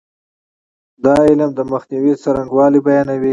[1.03, 3.29] دا علم د مخنیوي څرنګوالی بیانوي.